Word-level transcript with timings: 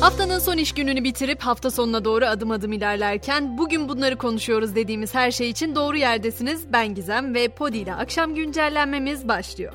Haftanın 0.00 0.38
son 0.38 0.56
iş 0.56 0.72
gününü 0.72 1.04
bitirip 1.04 1.40
hafta 1.40 1.70
sonuna 1.70 2.04
doğru 2.04 2.26
adım 2.26 2.50
adım 2.50 2.72
ilerlerken 2.72 3.58
bugün 3.58 3.88
bunları 3.88 4.16
konuşuyoruz 4.16 4.74
dediğimiz 4.74 5.14
her 5.14 5.30
şey 5.30 5.50
için 5.50 5.74
doğru 5.74 5.96
yerdesiniz. 5.96 6.72
Ben 6.72 6.94
Gizem 6.94 7.34
ve 7.34 7.48
Podi 7.48 7.78
ile 7.78 7.94
akşam 7.94 8.34
güncellenmemiz 8.34 9.28
başlıyor. 9.28 9.72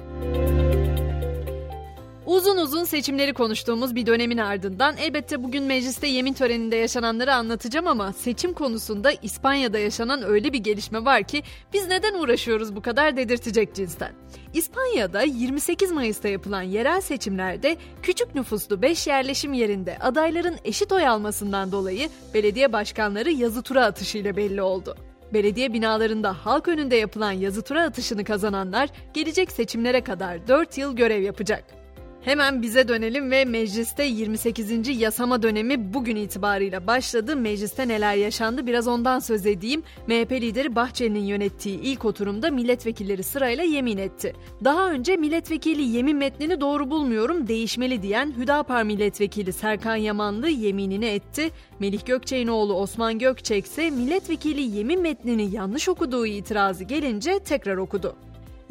Uzun 2.31 2.57
uzun 2.57 2.83
seçimleri 2.83 3.33
konuştuğumuz 3.33 3.95
bir 3.95 4.05
dönemin 4.05 4.37
ardından 4.37 4.97
elbette 4.97 5.43
bugün 5.43 5.63
mecliste 5.63 6.07
yemin 6.07 6.33
töreninde 6.33 6.75
yaşananları 6.75 7.33
anlatacağım 7.33 7.87
ama 7.87 8.13
seçim 8.13 8.53
konusunda 8.53 9.11
İspanya'da 9.21 9.79
yaşanan 9.79 10.23
öyle 10.23 10.53
bir 10.53 10.57
gelişme 10.59 11.05
var 11.05 11.23
ki 11.23 11.43
biz 11.73 11.87
neden 11.87 12.13
uğraşıyoruz 12.13 12.75
bu 12.75 12.81
kadar 12.81 13.17
dedirtecek 13.17 13.75
cinsten. 13.75 14.11
İspanya'da 14.53 15.21
28 15.21 15.91
Mayıs'ta 15.91 16.27
yapılan 16.27 16.61
yerel 16.61 17.01
seçimlerde 17.01 17.77
küçük 18.03 18.35
nüfuslu 18.35 18.81
5 18.81 19.07
yerleşim 19.07 19.53
yerinde 19.53 19.97
adayların 19.97 20.57
eşit 20.65 20.91
oy 20.91 21.07
almasından 21.07 21.71
dolayı 21.71 22.09
belediye 22.33 22.73
başkanları 22.73 23.31
yazı 23.31 23.61
tura 23.61 23.85
atışıyla 23.85 24.35
belli 24.35 24.61
oldu. 24.61 24.95
Belediye 25.33 25.73
binalarında 25.73 26.33
halk 26.33 26.67
önünde 26.67 26.95
yapılan 26.95 27.31
yazı 27.31 27.61
tura 27.61 27.83
atışını 27.83 28.23
kazananlar 28.23 28.89
gelecek 29.13 29.51
seçimlere 29.51 30.01
kadar 30.03 30.47
4 30.47 30.77
yıl 30.77 30.95
görev 30.95 31.21
yapacak. 31.21 31.80
Hemen 32.25 32.61
bize 32.61 32.87
dönelim 32.87 33.31
ve 33.31 33.45
mecliste 33.45 34.03
28. 34.03 35.01
yasama 35.01 35.43
dönemi 35.43 35.93
bugün 35.93 36.15
itibarıyla 36.15 36.87
başladı. 36.87 37.35
Mecliste 37.35 37.87
neler 37.87 38.15
yaşandı 38.15 38.67
biraz 38.67 38.87
ondan 38.87 39.19
söz 39.19 39.45
edeyim. 39.45 39.83
MHP 40.07 40.31
lideri 40.31 40.75
Bahçeli'nin 40.75 41.23
yönettiği 41.23 41.79
ilk 41.79 42.05
oturumda 42.05 42.51
milletvekilleri 42.51 43.23
sırayla 43.23 43.63
yemin 43.63 43.97
etti. 43.97 44.33
Daha 44.63 44.91
önce 44.91 45.17
milletvekili 45.17 45.81
yemin 45.81 46.17
metnini 46.17 46.61
doğru 46.61 46.91
bulmuyorum 46.91 47.47
değişmeli 47.47 48.01
diyen 48.01 48.33
Hüdapar 48.37 48.83
milletvekili 48.83 49.53
Serkan 49.53 49.95
Yamanlı 49.95 50.49
yeminini 50.49 51.05
etti. 51.05 51.51
Melih 51.79 52.05
Gökçek'in 52.05 52.47
oğlu 52.47 52.73
Osman 52.73 53.19
Gökçek 53.19 53.65
ise 53.65 53.89
milletvekili 53.89 54.77
yemin 54.77 55.01
metnini 55.01 55.55
yanlış 55.55 55.89
okuduğu 55.89 56.25
itirazı 56.25 56.83
gelince 56.83 57.39
tekrar 57.39 57.77
okudu. 57.77 58.15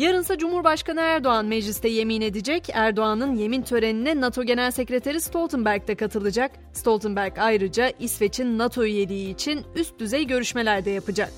Yarınsa 0.00 0.38
Cumhurbaşkanı 0.38 1.00
Erdoğan 1.00 1.46
mecliste 1.46 1.88
yemin 1.88 2.20
edecek. 2.20 2.68
Erdoğan'ın 2.72 3.34
yemin 3.34 3.62
törenine 3.62 4.20
NATO 4.20 4.44
Genel 4.44 4.70
Sekreteri 4.70 5.20
Stoltenberg 5.20 5.88
de 5.88 5.94
katılacak. 5.94 6.50
Stoltenberg 6.72 7.38
ayrıca 7.38 7.92
İsveç'in 7.98 8.58
NATO 8.58 8.84
üyeliği 8.84 9.34
için 9.34 9.64
üst 9.74 9.98
düzey 9.98 10.26
görüşmeler 10.26 10.84
de 10.84 10.90
yapacak. 10.90 11.32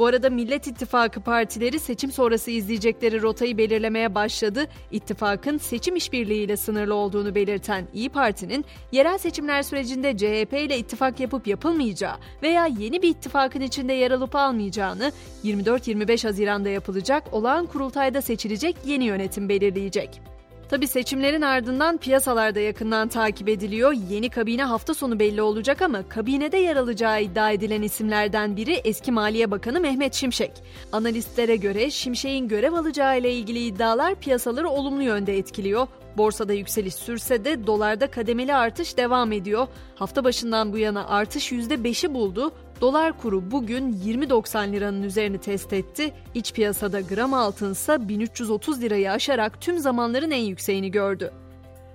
Bu 0.00 0.06
arada 0.06 0.30
Millet 0.30 0.66
İttifakı 0.66 1.20
partileri 1.20 1.80
seçim 1.80 2.12
sonrası 2.12 2.50
izleyecekleri 2.50 3.22
rotayı 3.22 3.58
belirlemeye 3.58 4.14
başladı. 4.14 4.66
İttifakın 4.90 5.58
seçim 5.58 5.96
işbirliğiyle 5.96 6.56
sınırlı 6.56 6.94
olduğunu 6.94 7.34
belirten 7.34 7.88
İyi 7.94 8.08
Parti'nin 8.08 8.64
yerel 8.92 9.18
seçimler 9.18 9.62
sürecinde 9.62 10.16
CHP 10.16 10.52
ile 10.52 10.78
ittifak 10.78 11.20
yapıp 11.20 11.46
yapılmayacağı 11.46 12.16
veya 12.42 12.66
yeni 12.66 13.02
bir 13.02 13.08
ittifakın 13.08 13.60
içinde 13.60 13.92
yer 13.92 14.10
alıp 14.10 14.34
almayacağını 14.34 15.12
24-25 15.44 16.26
Haziran'da 16.26 16.68
yapılacak 16.68 17.24
olağan 17.32 17.66
kurultayda 17.66 18.22
seçilecek 18.22 18.76
yeni 18.84 19.04
yönetim 19.04 19.48
belirleyecek. 19.48 20.29
Tabi 20.70 20.86
seçimlerin 20.86 21.42
ardından 21.42 21.98
piyasalarda 21.98 22.60
yakından 22.60 23.08
takip 23.08 23.48
ediliyor. 23.48 23.92
Yeni 24.10 24.30
kabine 24.30 24.64
hafta 24.64 24.94
sonu 24.94 25.18
belli 25.18 25.42
olacak 25.42 25.82
ama 25.82 26.08
kabinede 26.08 26.56
yer 26.56 26.76
alacağı 26.76 27.22
iddia 27.22 27.50
edilen 27.50 27.82
isimlerden 27.82 28.56
biri 28.56 28.72
eski 28.72 29.12
Maliye 29.12 29.50
Bakanı 29.50 29.80
Mehmet 29.80 30.14
Şimşek. 30.14 30.52
Analistlere 30.92 31.56
göre 31.56 31.90
Şimşek'in 31.90 32.48
görev 32.48 32.72
alacağı 32.72 33.18
ile 33.18 33.32
ilgili 33.32 33.58
iddialar 33.58 34.14
piyasaları 34.14 34.68
olumlu 34.68 35.02
yönde 35.02 35.38
etkiliyor. 35.38 35.86
Borsada 36.16 36.52
yükseliş 36.52 36.94
sürse 36.94 37.44
de 37.44 37.66
dolarda 37.66 38.10
kademeli 38.10 38.54
artış 38.54 38.96
devam 38.96 39.32
ediyor. 39.32 39.66
Hafta 39.94 40.24
başından 40.24 40.72
bu 40.72 40.78
yana 40.78 41.08
artış 41.08 41.52
%5'i 41.52 42.14
buldu. 42.14 42.52
Dolar 42.80 43.18
kuru 43.18 43.50
bugün 43.50 43.92
20.90 43.92 44.72
liranın 44.72 45.02
üzerini 45.02 45.38
test 45.38 45.72
etti. 45.72 46.12
İç 46.34 46.52
piyasada 46.52 47.00
gram 47.00 47.34
altınsa 47.34 48.08
1330 48.08 48.82
lirayı 48.82 49.12
aşarak 49.12 49.60
tüm 49.60 49.78
zamanların 49.78 50.30
en 50.30 50.42
yükseğini 50.42 50.90
gördü. 50.90 51.32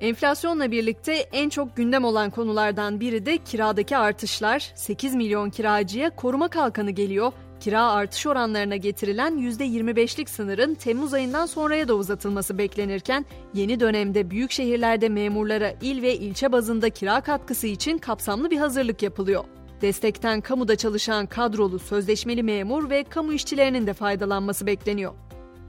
Enflasyonla 0.02 0.72
birlikte 0.72 1.14
en 1.14 1.50
çok 1.50 1.76
gündem 1.76 2.06
olan 2.06 2.30
konulardan 2.30 3.00
biri 3.00 3.26
de 3.26 3.38
kiradaki 3.38 3.98
artışlar. 3.98 4.72
8 4.76 5.16
milyon 5.16 5.50
kiracıya 5.50 6.10
koruma 6.10 6.48
kalkanı 6.48 6.92
geliyor. 6.92 7.32
Kira 7.60 7.92
artış 7.92 8.28
oranlarına 8.28 8.76
getirilen 8.76 9.34
%25'lik 9.38 10.30
sınırın 10.30 10.76
Temmuz 10.76 11.14
ayından 11.14 11.46
sonraya 11.46 11.88
da 11.88 11.94
uzatılması 11.94 12.58
beklenirken 12.58 13.26
yeni 13.54 13.80
dönemde 13.80 14.30
büyük 14.30 14.52
şehirlerde 14.52 15.10
memurlara 15.10 15.74
il 15.82 16.02
ve 16.02 16.16
ilçe 16.16 16.52
bazında 16.52 16.90
kira 16.90 17.22
katkısı 17.22 17.68
için 17.68 17.98
kapsamlı 17.98 18.52
bir 18.52 18.58
hazırlık 18.58 19.04
yapılıyor. 19.04 19.55
Destekten 19.82 20.42
kamuda 20.42 20.76
çalışan 20.76 21.26
kadrolu 21.26 21.80
sözleşmeli 21.80 22.44
memur 22.44 22.90
ve 22.90 23.04
kamu 23.04 23.34
işçilerinin 23.34 23.88
de 23.88 23.94
faydalanması 23.94 24.66
bekleniyor. 24.66 25.14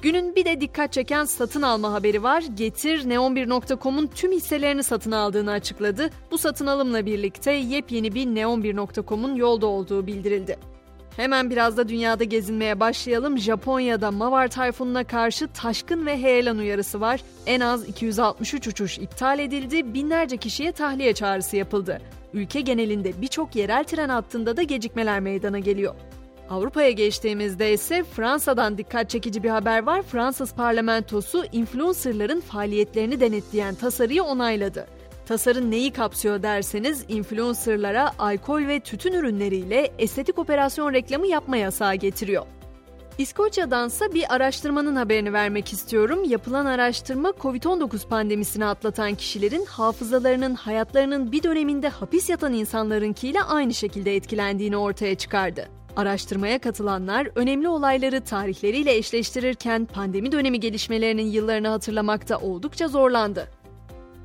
Günün 0.02 0.36
bir 0.36 0.44
de 0.44 0.60
dikkat 0.60 0.92
çeken 0.92 1.24
satın 1.24 1.62
alma 1.62 1.92
haberi 1.92 2.22
var. 2.22 2.44
Getir 2.54 3.04
Neon1.com'un 3.04 4.06
tüm 4.06 4.32
hisselerini 4.32 4.82
satın 4.82 5.12
aldığını 5.12 5.50
açıkladı. 5.50 6.10
Bu 6.30 6.38
satın 6.38 6.66
alımla 6.66 7.06
birlikte 7.06 7.52
yepyeni 7.52 8.14
bir 8.14 8.26
Neon1.com'un 8.26 9.34
yolda 9.34 9.66
olduğu 9.66 10.06
bildirildi. 10.06 10.75
Hemen 11.16 11.50
biraz 11.50 11.76
da 11.76 11.88
dünyada 11.88 12.24
gezinmeye 12.24 12.80
başlayalım. 12.80 13.38
Japonya'da 13.38 14.10
Mavar 14.10 14.48
tayfununa 14.48 15.04
karşı 15.04 15.48
taşkın 15.48 16.06
ve 16.06 16.22
heyelan 16.22 16.58
uyarısı 16.58 17.00
var. 17.00 17.20
En 17.46 17.60
az 17.60 17.88
263 17.88 18.68
uçuş 18.68 18.98
iptal 18.98 19.38
edildi, 19.38 19.94
binlerce 19.94 20.36
kişiye 20.36 20.72
tahliye 20.72 21.12
çağrısı 21.14 21.56
yapıldı. 21.56 22.00
Ülke 22.34 22.60
genelinde 22.60 23.20
birçok 23.20 23.56
yerel 23.56 23.84
tren 23.84 24.08
hattında 24.08 24.56
da 24.56 24.62
gecikmeler 24.62 25.20
meydana 25.20 25.58
geliyor. 25.58 25.94
Avrupa'ya 26.50 26.90
geçtiğimizde 26.90 27.72
ise 27.72 28.04
Fransa'dan 28.04 28.78
dikkat 28.78 29.10
çekici 29.10 29.42
bir 29.42 29.50
haber 29.50 29.82
var. 29.82 30.02
Fransız 30.02 30.54
parlamentosu 30.54 31.44
influencerların 31.52 32.40
faaliyetlerini 32.40 33.20
denetleyen 33.20 33.74
tasarıyı 33.74 34.22
onayladı. 34.22 34.86
Tasarı 35.26 35.70
neyi 35.70 35.92
kapsıyor 35.92 36.42
derseniz 36.42 37.04
influencerlara 37.08 38.12
alkol 38.18 38.66
ve 38.66 38.80
tütün 38.80 39.12
ürünleriyle 39.12 39.92
estetik 39.98 40.38
operasyon 40.38 40.92
reklamı 40.92 41.26
yapma 41.26 41.56
yasağı 41.56 41.94
getiriyor. 41.94 42.46
İskoçya'dansa 43.18 44.14
bir 44.14 44.34
araştırmanın 44.34 44.96
haberini 44.96 45.32
vermek 45.32 45.72
istiyorum. 45.72 46.24
Yapılan 46.24 46.66
araştırma 46.66 47.28
COVID-19 47.28 48.08
pandemisini 48.08 48.64
atlatan 48.64 49.14
kişilerin 49.14 49.64
hafızalarının 49.64 50.54
hayatlarının 50.54 51.32
bir 51.32 51.42
döneminde 51.42 51.88
hapis 51.88 52.28
yatan 52.30 52.52
insanlarınkiyle 52.52 53.42
aynı 53.42 53.74
şekilde 53.74 54.16
etkilendiğini 54.16 54.76
ortaya 54.76 55.14
çıkardı. 55.14 55.68
Araştırmaya 55.96 56.58
katılanlar 56.58 57.28
önemli 57.34 57.68
olayları 57.68 58.20
tarihleriyle 58.20 58.96
eşleştirirken 58.96 59.84
pandemi 59.84 60.32
dönemi 60.32 60.60
gelişmelerinin 60.60 61.26
yıllarını 61.26 61.68
hatırlamakta 61.68 62.38
oldukça 62.38 62.88
zorlandı. 62.88 63.48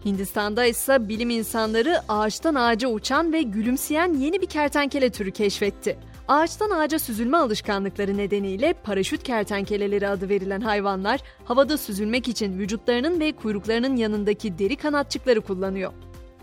Hindistan'da 0.05 0.65
ise 0.65 1.09
bilim 1.09 1.29
insanları 1.29 2.01
ağaçtan 2.09 2.55
ağaca 2.55 2.87
uçan 2.87 3.33
ve 3.33 3.41
gülümseyen 3.41 4.13
yeni 4.13 4.41
bir 4.41 4.47
kertenkele 4.47 5.09
türü 5.09 5.31
keşfetti. 5.31 5.97
Ağaçtan 6.27 6.69
ağaca 6.69 6.99
süzülme 6.99 7.37
alışkanlıkları 7.37 8.17
nedeniyle 8.17 8.73
paraşüt 8.73 9.23
kertenkeleleri 9.23 10.07
adı 10.07 10.29
verilen 10.29 10.61
hayvanlar 10.61 11.19
havada 11.45 11.77
süzülmek 11.77 12.27
için 12.27 12.59
vücutlarının 12.59 13.19
ve 13.19 13.31
kuyruklarının 13.31 13.95
yanındaki 13.95 14.59
deri 14.59 14.75
kanatçıkları 14.75 15.41
kullanıyor. 15.41 15.93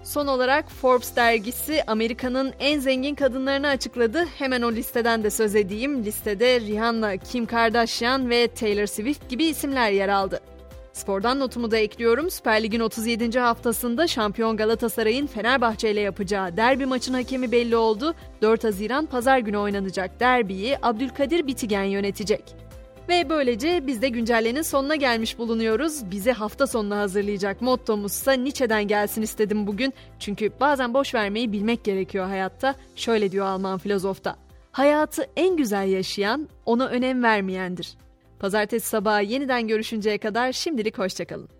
Son 0.02 0.26
olarak 0.26 0.70
Forbes 0.70 1.16
dergisi 1.16 1.82
Amerika'nın 1.86 2.52
en 2.60 2.80
zengin 2.80 3.14
kadınlarını 3.14 3.68
açıkladı. 3.68 4.24
Hemen 4.38 4.62
o 4.62 4.72
listeden 4.72 5.22
de 5.22 5.30
söz 5.30 5.54
edeyim. 5.54 6.04
Listede 6.04 6.60
Rihanna, 6.60 7.16
Kim 7.16 7.46
Kardashian 7.46 8.30
ve 8.30 8.48
Taylor 8.48 8.86
Swift 8.86 9.28
gibi 9.28 9.44
isimler 9.44 9.90
yer 9.90 10.08
aldı. 10.08 10.40
Spordan 10.98 11.40
notumu 11.40 11.70
da 11.70 11.76
ekliyorum. 11.76 12.30
Süper 12.30 12.62
Lig'in 12.62 12.80
37. 12.80 13.38
haftasında 13.38 14.06
şampiyon 14.06 14.56
Galatasaray'ın 14.56 15.26
Fenerbahçe 15.26 15.90
ile 15.90 16.00
yapacağı 16.00 16.56
derbi 16.56 16.86
maçın 16.86 17.14
hakemi 17.14 17.52
belli 17.52 17.76
oldu. 17.76 18.14
4 18.42 18.64
Haziran 18.64 19.06
pazar 19.06 19.38
günü 19.38 19.56
oynanacak 19.56 20.20
derbiyi 20.20 20.78
Abdülkadir 20.82 21.46
Bitigen 21.46 21.82
yönetecek. 21.82 22.54
Ve 23.08 23.28
böylece 23.28 23.86
biz 23.86 24.02
de 24.02 24.08
güncellenin 24.08 24.62
sonuna 24.62 24.94
gelmiş 24.96 25.38
bulunuyoruz. 25.38 26.10
Bizi 26.10 26.32
hafta 26.32 26.66
sonuna 26.66 26.98
hazırlayacak 26.98 27.62
mottomuzsa 27.62 28.32
Nietzsche'den 28.32 28.88
gelsin 28.88 29.22
istedim 29.22 29.66
bugün. 29.66 29.94
Çünkü 30.18 30.52
bazen 30.60 30.94
boş 30.94 31.14
vermeyi 31.14 31.52
bilmek 31.52 31.84
gerekiyor 31.84 32.26
hayatta. 32.26 32.74
Şöyle 32.96 33.32
diyor 33.32 33.46
Alman 33.46 33.78
filozofta. 33.78 34.36
Hayatı 34.72 35.26
en 35.36 35.56
güzel 35.56 35.88
yaşayan 35.88 36.48
ona 36.66 36.86
önem 36.86 37.22
vermeyendir. 37.22 37.96
Pazartesi 38.40 38.88
sabahı 38.88 39.22
yeniden 39.22 39.68
görüşünceye 39.68 40.18
kadar 40.18 40.52
şimdilik 40.52 40.98
hoşçakalın. 40.98 41.57